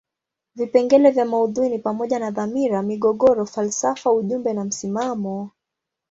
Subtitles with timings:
[0.55, 5.51] Vipengele vya maudhui ni pamoja na dhamira, migogoro, falsafa ujumbe na msimamo.